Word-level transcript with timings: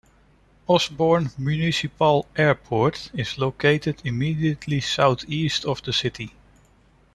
Osborne 0.67 1.29
Municipal 1.37 2.25
Airport 2.35 3.11
is 3.13 3.37
located 3.37 4.01
immediately 4.03 4.79
southeast 4.79 5.63
of 5.63 5.83
the 5.83 5.93
city. 5.93 6.33